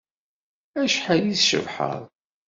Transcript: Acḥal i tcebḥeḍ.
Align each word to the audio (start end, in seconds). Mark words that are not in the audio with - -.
Acḥal 0.81 1.21
i 1.29 1.33
tcebḥeḍ. 1.39 1.99